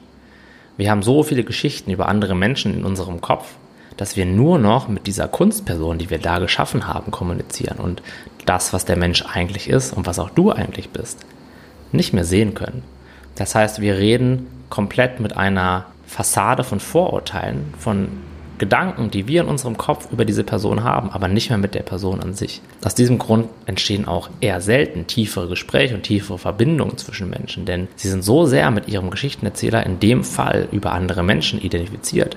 Wir 0.76 0.90
haben 0.90 1.02
so 1.02 1.22
viele 1.22 1.44
Geschichten 1.44 1.90
über 1.90 2.08
andere 2.08 2.34
Menschen 2.34 2.74
in 2.74 2.84
unserem 2.84 3.20
Kopf, 3.20 3.54
dass 3.96 4.16
wir 4.16 4.26
nur 4.26 4.58
noch 4.58 4.88
mit 4.88 5.06
dieser 5.06 5.28
Kunstperson, 5.28 5.98
die 5.98 6.10
wir 6.10 6.18
da 6.18 6.38
geschaffen 6.38 6.88
haben, 6.88 7.12
kommunizieren 7.12 7.78
und 7.78 8.02
das, 8.44 8.72
was 8.72 8.84
der 8.84 8.96
Mensch 8.96 9.24
eigentlich 9.24 9.68
ist 9.68 9.92
und 9.92 10.06
was 10.06 10.18
auch 10.18 10.30
du 10.30 10.50
eigentlich 10.50 10.90
bist, 10.90 11.20
nicht 11.92 12.12
mehr 12.12 12.24
sehen 12.24 12.54
können. 12.54 12.82
Das 13.36 13.54
heißt, 13.54 13.80
wir 13.80 13.98
reden 13.98 14.46
komplett 14.68 15.20
mit 15.20 15.36
einer 15.36 15.86
Fassade 16.06 16.64
von 16.64 16.80
Vorurteilen, 16.80 17.72
von 17.78 18.08
Gedanken, 18.58 19.10
die 19.10 19.26
wir 19.26 19.42
in 19.42 19.48
unserem 19.48 19.76
Kopf 19.76 20.08
über 20.12 20.24
diese 20.24 20.44
Person 20.44 20.84
haben, 20.84 21.10
aber 21.10 21.28
nicht 21.28 21.50
mehr 21.50 21.58
mit 21.58 21.74
der 21.74 21.82
Person 21.82 22.20
an 22.20 22.34
sich. 22.34 22.60
Aus 22.84 22.94
diesem 22.94 23.18
Grund 23.18 23.48
entstehen 23.66 24.06
auch 24.06 24.30
eher 24.40 24.60
selten 24.60 25.06
tiefere 25.06 25.48
Gespräche 25.48 25.94
und 25.94 26.02
tiefere 26.02 26.38
Verbindungen 26.38 26.96
zwischen 26.96 27.30
Menschen, 27.30 27.64
denn 27.64 27.88
sie 27.96 28.08
sind 28.08 28.22
so 28.22 28.46
sehr 28.46 28.70
mit 28.70 28.88
ihrem 28.88 29.10
Geschichtenerzähler 29.10 29.84
in 29.84 30.00
dem 30.00 30.24
Fall 30.24 30.68
über 30.70 30.92
andere 30.92 31.22
Menschen 31.22 31.60
identifiziert, 31.60 32.36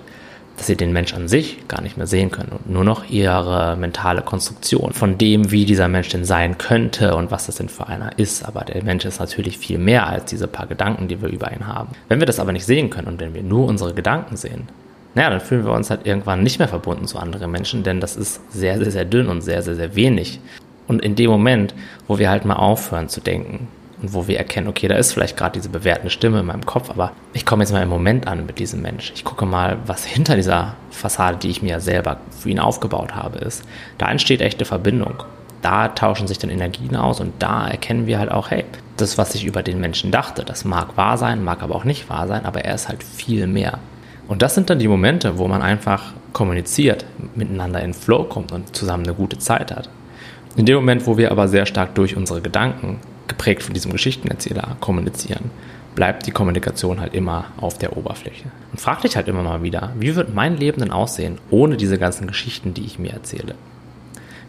dass 0.57 0.65
sie 0.65 0.75
den 0.75 0.91
Mensch 0.91 1.13
an 1.13 1.27
sich 1.27 1.67
gar 1.67 1.81
nicht 1.81 1.97
mehr 1.97 2.07
sehen 2.07 2.31
können 2.31 2.51
und 2.51 2.69
nur 2.69 2.83
noch 2.83 3.07
ihre 3.09 3.75
mentale 3.77 4.23
Konstruktion 4.23 4.93
von 4.93 5.19
dem, 5.19 5.51
wie 5.51 5.65
dieser 5.65 5.87
Mensch 5.87 6.09
denn 6.09 6.25
sein 6.25 6.57
könnte 6.57 7.15
und 7.15 7.29
was 7.29 7.45
das 7.45 7.57
denn 7.57 7.69
für 7.69 7.87
einer 7.87 8.17
ist. 8.17 8.43
Aber 8.43 8.61
der 8.61 8.83
Mensch 8.83 9.05
ist 9.05 9.19
natürlich 9.19 9.59
viel 9.59 9.77
mehr 9.77 10.07
als 10.07 10.25
diese 10.25 10.47
paar 10.47 10.65
Gedanken, 10.65 11.07
die 11.07 11.21
wir 11.21 11.29
über 11.29 11.51
ihn 11.53 11.67
haben. 11.67 11.89
Wenn 12.09 12.19
wir 12.19 12.25
das 12.25 12.39
aber 12.39 12.53
nicht 12.53 12.65
sehen 12.65 12.89
können 12.89 13.07
und 13.07 13.19
wenn 13.19 13.35
wir 13.35 13.43
nur 13.43 13.67
unsere 13.67 13.93
Gedanken 13.93 14.35
sehen, 14.35 14.67
naja, 15.17 15.31
dann 15.31 15.41
fühlen 15.41 15.65
wir 15.65 15.71
uns 15.71 15.89
halt 15.89 16.05
irgendwann 16.05 16.43
nicht 16.43 16.59
mehr 16.59 16.67
verbunden 16.67 17.07
zu 17.07 17.17
anderen 17.17 17.49
Menschen, 17.49 17.81
denn 17.81 17.99
das 17.99 18.15
ist 18.15 18.39
sehr, 18.53 18.77
sehr, 18.77 18.91
sehr 18.91 19.03
dünn 19.03 19.29
und 19.29 19.41
sehr, 19.41 19.63
sehr, 19.63 19.73
sehr 19.73 19.95
wenig. 19.95 20.39
Und 20.87 21.01
in 21.01 21.15
dem 21.15 21.31
Moment, 21.31 21.73
wo 22.07 22.19
wir 22.19 22.29
halt 22.29 22.45
mal 22.45 22.57
aufhören 22.57 23.09
zu 23.09 23.19
denken 23.19 23.67
und 23.99 24.13
wo 24.13 24.27
wir 24.27 24.37
erkennen, 24.37 24.67
okay, 24.67 24.87
da 24.87 24.93
ist 24.95 25.13
vielleicht 25.13 25.35
gerade 25.35 25.53
diese 25.53 25.69
bewertende 25.69 26.11
Stimme 26.11 26.41
in 26.41 26.45
meinem 26.45 26.67
Kopf, 26.67 26.91
aber 26.91 27.13
ich 27.33 27.47
komme 27.47 27.63
jetzt 27.63 27.71
mal 27.71 27.81
im 27.81 27.89
Moment 27.89 28.27
an 28.27 28.45
mit 28.45 28.59
diesem 28.59 28.83
Mensch. 28.83 29.11
Ich 29.15 29.23
gucke 29.23 29.47
mal, 29.47 29.79
was 29.87 30.05
hinter 30.05 30.35
dieser 30.35 30.75
Fassade, 30.91 31.37
die 31.37 31.49
ich 31.49 31.63
mir 31.63 31.79
selber 31.79 32.17
für 32.29 32.51
ihn 32.51 32.59
aufgebaut 32.59 33.15
habe, 33.15 33.39
ist. 33.39 33.63
Da 33.97 34.11
entsteht 34.11 34.41
echte 34.41 34.65
Verbindung. 34.65 35.23
Da 35.63 35.87
tauschen 35.87 36.27
sich 36.27 36.37
dann 36.37 36.51
Energien 36.51 36.95
aus 36.95 37.19
und 37.19 37.33
da 37.39 37.67
erkennen 37.67 38.05
wir 38.05 38.19
halt 38.19 38.31
auch, 38.31 38.51
hey, 38.51 38.65
das, 38.97 39.17
was 39.17 39.33
ich 39.33 39.45
über 39.45 39.63
den 39.63 39.79
Menschen 39.81 40.11
dachte, 40.11 40.45
das 40.45 40.63
mag 40.63 40.95
wahr 40.95 41.17
sein, 41.17 41.43
mag 41.43 41.63
aber 41.63 41.73
auch 41.73 41.85
nicht 41.85 42.07
wahr 42.07 42.27
sein, 42.27 42.45
aber 42.45 42.65
er 42.65 42.75
ist 42.75 42.87
halt 42.87 43.03
viel 43.03 43.47
mehr. 43.47 43.79
Und 44.27 44.41
das 44.41 44.55
sind 44.55 44.69
dann 44.69 44.79
die 44.79 44.87
Momente, 44.87 45.37
wo 45.37 45.47
man 45.47 45.61
einfach 45.61 46.13
kommuniziert, 46.33 47.05
miteinander 47.35 47.81
in 47.81 47.93
Flow 47.93 48.23
kommt 48.25 48.51
und 48.51 48.75
zusammen 48.75 49.03
eine 49.03 49.13
gute 49.13 49.37
Zeit 49.37 49.71
hat. 49.71 49.89
In 50.55 50.65
dem 50.65 50.75
Moment, 50.75 51.05
wo 51.07 51.17
wir 51.17 51.31
aber 51.31 51.47
sehr 51.47 51.65
stark 51.65 51.95
durch 51.95 52.17
unsere 52.17 52.41
Gedanken, 52.41 52.99
geprägt 53.27 53.63
von 53.63 53.73
diesem 53.73 53.91
Geschichtenerzähler, 53.91 54.77
kommunizieren, 54.79 55.51
bleibt 55.95 56.27
die 56.27 56.31
Kommunikation 56.31 56.99
halt 56.99 57.13
immer 57.13 57.45
auf 57.57 57.77
der 57.77 57.97
Oberfläche. 57.97 58.51
Und 58.71 58.79
frag 58.79 59.01
dich 59.01 59.15
halt 59.15 59.27
immer 59.27 59.43
mal 59.43 59.63
wieder, 59.63 59.93
wie 59.99 60.15
wird 60.15 60.33
mein 60.33 60.57
Leben 60.57 60.79
denn 60.79 60.91
aussehen 60.91 61.39
ohne 61.49 61.77
diese 61.77 61.97
ganzen 61.97 62.27
Geschichten, 62.27 62.73
die 62.73 62.85
ich 62.85 62.99
mir 62.99 63.11
erzähle? 63.11 63.55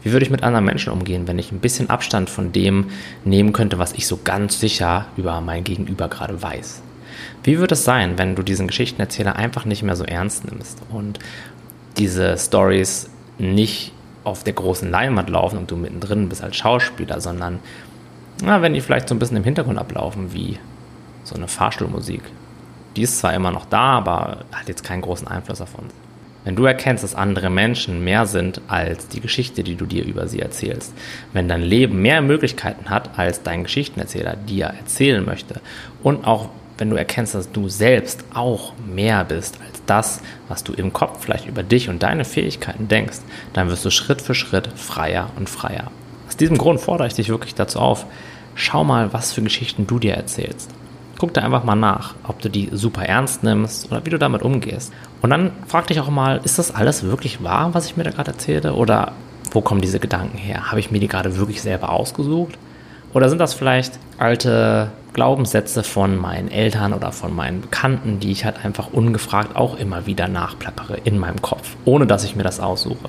Wie 0.03 0.13
würde 0.13 0.25
ich 0.25 0.31
mit 0.31 0.43
anderen 0.43 0.65
Menschen 0.65 0.93
umgehen, 0.93 1.27
wenn 1.27 1.39
ich 1.39 1.51
ein 1.51 1.61
bisschen 1.61 1.91
Abstand 1.91 2.31
von 2.31 2.53
dem 2.53 2.89
nehmen 3.25 3.53
könnte, 3.53 3.79
was 3.79 3.93
ich 3.95 4.07
so 4.07 4.19
ganz 4.23 4.61
sicher 4.61 5.07
über 5.17 5.41
mein 5.41 5.65
Gegenüber 5.65 6.09
gerade 6.09 6.41
weiß? 6.41 6.83
Wie 7.43 7.59
wird 7.59 7.73
es 7.73 7.85
sein, 7.85 8.19
wenn 8.19 8.35
du 8.35 8.43
diesen 8.43 8.67
Geschichtenerzähler 8.67 9.37
einfach 9.37 9.65
nicht 9.65 9.83
mehr 9.83 9.97
so 9.97 10.05
ernst 10.05 10.45
nimmst 10.51 10.79
und 10.91 11.19
diese 11.97 12.37
Stories 12.39 13.11
nicht 13.39 13.93
auf 14.25 14.45
der 14.45 14.53
großen 14.53 14.91
Leinwand 14.91 15.31
laufen 15.31 15.59
und 15.59 15.71
du 15.71 15.77
mittendrin 15.77 16.29
bist 16.29 16.43
als 16.43 16.57
Schauspieler, 16.57 17.21
sondern 17.21 17.61
na, 18.43 18.63
wenn 18.63 18.75
die 18.75 18.81
vielleicht 18.81 19.09
so 19.09 19.15
ein 19.15 19.19
bisschen 19.19 19.37
im 19.37 19.45
Hintergrund 19.45 19.79
ablaufen, 19.79 20.33
wie 20.33 20.59
so 21.25 21.35
eine 21.35 21.49
Fahrstuhlmusik. 21.49 22.23
Die 22.97 23.03
ist 23.03 23.19
zwar 23.19 23.35
immer 23.35 23.51
noch 23.51 23.67
da, 23.67 23.97
aber 23.97 24.45
hat 24.53 24.69
jetzt 24.69 24.85
keinen 24.85 25.03
großen 25.03 25.29
Einfluss 25.29 25.61
auf 25.61 25.75
uns. 25.77 25.93
Wenn 26.45 26.57
du 26.57 26.65
erkennst, 26.65 27.05
dass 27.05 27.15
andere 27.15 27.51
Menschen 27.51 28.03
mehr 28.03 28.27
sind 28.27 28.61
als 28.69 29.09
die 29.09 29.21
Geschichte, 29.21 29.63
die 29.63 29.75
du 29.75 29.87
dir 29.87 30.05
über 30.05 30.29
sie 30.29 30.41
erzählst, 30.41 30.95
wenn 31.33 31.49
dein 31.49 31.63
Leben 31.63 32.01
mehr 32.01 32.23
Möglichkeiten 32.23 32.89
hat, 32.91 33.19
als 33.19 33.43
dein 33.43 33.65
Geschichtenerzähler 33.65 34.37
dir 34.37 34.67
erzählen 34.67 35.25
möchte 35.25 35.61
und 36.03 36.25
auch 36.25 36.49
wenn 36.79 36.91
du 36.91 36.97
erkennst, 36.97 37.35
dass 37.35 37.51
du 37.51 37.69
selbst 37.69 38.25
auch 38.33 38.73
mehr 38.87 39.25
bist 39.25 39.59
als 39.61 39.83
das, 39.87 40.21
was 40.49 40.65
du 40.65 40.73
im 40.73 40.93
Kopf 40.93 41.21
vielleicht 41.21 41.47
über 41.47 41.63
dich 41.63 41.89
und 41.89 42.03
deine 42.03 42.25
Fähigkeiten 42.25 42.89
denkst, 42.89 43.19
dann 43.53 43.69
wirst 43.69 43.85
du 43.85 43.91
Schritt 43.91 44.23
für 44.23 44.35
Schritt 44.35 44.69
freier 44.77 45.31
und 45.37 45.49
freier. 45.49 45.91
Aus 46.29 46.37
diesem 46.37 46.57
Grund 46.57 46.81
fordere 46.81 47.09
ich 47.09 47.15
dich 47.15 47.29
wirklich 47.29 47.55
dazu 47.55 47.81
auf, 47.81 48.07
schau 48.55 48.85
mal, 48.85 49.13
was 49.13 49.33
für 49.33 49.43
Geschichten 49.43 49.87
du 49.87 49.99
dir 49.99 50.15
erzählst. 50.15 50.71
Guck 51.19 51.35
da 51.35 51.43
einfach 51.43 51.65
mal 51.65 51.75
nach, 51.75 52.15
ob 52.23 52.41
du 52.41 52.49
die 52.49 52.69
super 52.73 53.03
ernst 53.03 53.43
nimmst 53.43 53.91
oder 53.91 54.07
wie 54.07 54.11
du 54.11 54.19
damit 54.19 54.43
umgehst. 54.43 54.93
Und 55.21 55.31
dann 55.31 55.51
frag 55.67 55.89
dich 55.89 55.99
auch 55.99 56.11
mal, 56.11 56.41
ist 56.45 56.61
das 56.61 56.73
alles 56.73 57.03
wirklich 57.03 57.43
wahr, 57.43 57.75
was 57.75 57.87
ich 57.87 57.97
mir 57.97 58.05
da 58.05 58.11
gerade 58.11 58.31
erzähle? 58.31 58.75
Oder 58.75 59.13
wo 59.51 59.61
kommen 59.61 59.81
diese 59.81 59.99
Gedanken 59.99 60.39
her? 60.39 60.71
Habe 60.71 60.79
ich 60.79 60.93
mir 60.93 61.01
die 61.01 61.09
gerade 61.09 61.37
wirklich 61.37 61.61
selber 61.61 61.91
ausgesucht? 61.91 62.57
Oder 63.15 63.29
sind 63.29 63.39
das 63.39 63.55
vielleicht 63.55 63.99
alte 64.19 64.93
Glaubenssätze 65.19 65.83
von 65.83 66.17
meinen 66.17 66.49
Eltern 66.49 66.93
oder 66.93 67.11
von 67.11 67.35
meinen 67.35 67.61
Bekannten, 67.61 68.21
die 68.21 68.31
ich 68.31 68.45
halt 68.45 68.65
einfach 68.65 68.93
ungefragt 68.93 69.57
auch 69.57 69.77
immer 69.77 70.07
wieder 70.07 70.29
nachplappere 70.29 70.97
in 71.03 71.19
meinem 71.19 71.43
Kopf, 71.43 71.75
ohne 71.85 72.07
dass 72.07 72.23
ich 72.23 72.37
mir 72.37 72.45
das 72.45 72.61
aussuche? 72.61 73.09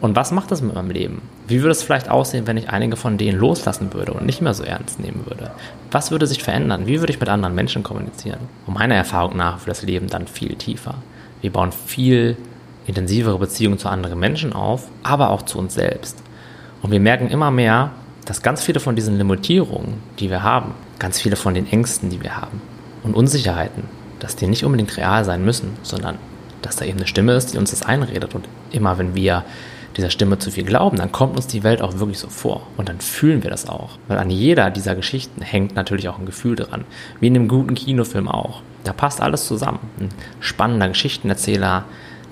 Und 0.00 0.16
was 0.16 0.32
macht 0.32 0.50
das 0.50 0.60
mit 0.60 0.74
meinem 0.74 0.90
Leben? 0.90 1.22
Wie 1.46 1.60
würde 1.62 1.70
es 1.70 1.84
vielleicht 1.84 2.08
aussehen, 2.10 2.48
wenn 2.48 2.56
ich 2.56 2.70
einige 2.70 2.96
von 2.96 3.16
denen 3.16 3.38
loslassen 3.38 3.94
würde 3.94 4.12
und 4.12 4.26
nicht 4.26 4.42
mehr 4.42 4.54
so 4.54 4.64
ernst 4.64 4.98
nehmen 4.98 5.24
würde? 5.24 5.52
Was 5.92 6.10
würde 6.10 6.26
sich 6.26 6.42
verändern? 6.42 6.88
Wie 6.88 6.98
würde 6.98 7.12
ich 7.12 7.20
mit 7.20 7.28
anderen 7.28 7.54
Menschen 7.54 7.84
kommunizieren? 7.84 8.40
Und 8.66 8.74
meiner 8.74 8.96
Erfahrung 8.96 9.36
nach 9.36 9.58
wird 9.60 9.68
das 9.68 9.84
Leben 9.84 10.08
dann 10.08 10.26
viel 10.26 10.56
tiefer. 10.56 10.96
Wir 11.42 11.52
bauen 11.52 11.70
viel 11.70 12.36
intensivere 12.88 13.38
Beziehungen 13.38 13.78
zu 13.78 13.88
anderen 13.88 14.18
Menschen 14.18 14.52
auf, 14.52 14.88
aber 15.04 15.30
auch 15.30 15.42
zu 15.42 15.60
uns 15.60 15.74
selbst. 15.74 16.20
Und 16.82 16.90
wir 16.90 16.98
merken 16.98 17.28
immer 17.28 17.52
mehr, 17.52 17.92
dass 18.24 18.42
ganz 18.42 18.64
viele 18.64 18.80
von 18.80 18.96
diesen 18.96 19.16
Limitierungen, 19.16 19.94
die 20.18 20.28
wir 20.28 20.42
haben, 20.42 20.74
ganz 20.98 21.20
viele 21.20 21.36
von 21.36 21.54
den 21.54 21.70
Ängsten, 21.70 22.10
die 22.10 22.22
wir 22.22 22.36
haben 22.36 22.60
und 23.02 23.14
Unsicherheiten, 23.14 23.84
dass 24.20 24.36
die 24.36 24.46
nicht 24.46 24.64
unbedingt 24.64 24.96
real 24.96 25.24
sein 25.24 25.44
müssen, 25.44 25.76
sondern 25.82 26.18
dass 26.62 26.76
da 26.76 26.84
eben 26.84 26.98
eine 26.98 27.06
Stimme 27.06 27.34
ist, 27.34 27.52
die 27.52 27.58
uns 27.58 27.70
das 27.70 27.82
einredet. 27.82 28.34
Und 28.34 28.48
immer 28.72 28.98
wenn 28.98 29.14
wir 29.14 29.44
dieser 29.96 30.10
Stimme 30.10 30.38
zu 30.38 30.50
viel 30.50 30.64
glauben, 30.64 30.98
dann 30.98 31.12
kommt 31.12 31.36
uns 31.36 31.46
die 31.46 31.62
Welt 31.62 31.80
auch 31.80 31.98
wirklich 31.98 32.18
so 32.18 32.28
vor. 32.28 32.66
Und 32.76 32.88
dann 32.88 33.00
fühlen 33.00 33.42
wir 33.42 33.50
das 33.50 33.68
auch. 33.68 33.98
Weil 34.08 34.18
an 34.18 34.30
jeder 34.30 34.70
dieser 34.70 34.94
Geschichten 34.94 35.42
hängt 35.42 35.74
natürlich 35.74 36.08
auch 36.08 36.18
ein 36.18 36.26
Gefühl 36.26 36.56
dran. 36.56 36.84
Wie 37.20 37.28
in 37.28 37.36
einem 37.36 37.48
guten 37.48 37.74
Kinofilm 37.74 38.28
auch. 38.28 38.62
Da 38.84 38.92
passt 38.92 39.20
alles 39.20 39.46
zusammen. 39.46 39.78
Ein 39.98 40.08
spannender 40.40 40.88
Geschichtenerzähler, 40.88 41.84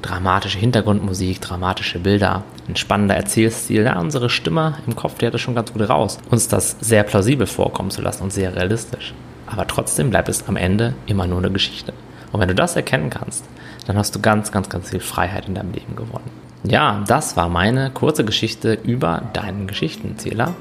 dramatische 0.05 0.59
Hintergrundmusik, 0.59 1.41
dramatische 1.41 1.99
Bilder, 1.99 2.43
ein 2.69 2.77
spannender 2.77 3.17
Erzählstil. 3.17 3.85
Ja, 3.85 3.99
unsere 3.99 4.29
Stimme 4.29 4.79
im 4.87 4.95
Kopf, 4.95 5.19
die 5.19 5.27
hat 5.27 5.35
das 5.35 5.41
schon 5.41 5.55
ganz 5.55 5.73
gut 5.73 5.89
raus, 5.89 6.19
uns 6.31 6.49
das 6.49 6.77
sehr 6.81 7.03
plausibel 7.05 7.47
vorkommen 7.47 7.91
zu 7.91 8.03
lassen 8.03 8.23
und 8.23 8.33
sehr 8.33 8.55
realistisch. 8.55 9.15
Aber 9.47 9.67
trotzdem 9.67 10.11
bleibt 10.11 10.29
es 10.29 10.47
am 10.47 10.57
Ende 10.57 10.95
immer 11.07 11.27
nur 11.27 11.39
eine 11.39 11.51
Geschichte. 11.51 11.93
Und 12.33 12.41
wenn 12.41 12.49
du 12.49 12.55
das 12.55 12.77
erkennen 12.77 13.11
kannst, 13.11 13.45
dann 13.87 13.97
hast 13.97 14.15
du 14.15 14.21
ganz, 14.21 14.53
ganz, 14.53 14.69
ganz 14.69 14.91
viel 14.91 15.01
Freiheit 15.01 15.47
in 15.49 15.55
deinem 15.55 15.73
Leben 15.73 15.97
gewonnen. 15.97 16.31
Ja, 16.65 17.05
das 17.07 17.37
war 17.37 17.49
meine 17.49 17.91
kurze 17.91 18.25
Geschichte 18.25 18.79
über 18.83 19.23
deinen 19.33 19.67
Geschichtenzähler. 19.67 20.55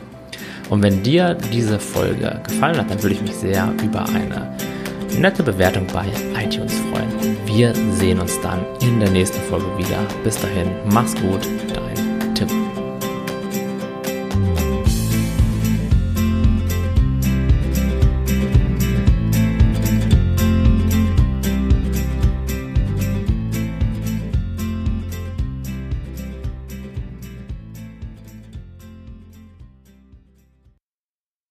Und 0.69 0.81
wenn 0.81 1.03
dir 1.03 1.35
diese 1.35 1.79
Folge 1.79 2.41
gefallen 2.47 2.77
hat, 2.77 2.89
dann 2.89 3.01
würde 3.01 3.15
ich 3.15 3.21
mich 3.21 3.35
sehr 3.35 3.73
über 3.83 4.05
eine 4.07 4.55
nette 5.17 5.43
Bewertung 5.43 5.88
bei 5.93 6.05
iTunes 6.41 6.73
freuen. 6.91 7.12
Wir 7.55 7.75
sehen 7.75 8.19
uns 8.19 8.41
dann 8.41 8.65
in 8.81 9.00
der 9.00 9.12
nächsten 9.12 9.39
Folge 9.41 9.77
wieder. 9.77 10.00
Bis 10.24 10.39
dahin, 10.41 10.72
mach's 10.89 11.13
gut, 11.13 11.48
dein 11.72 12.12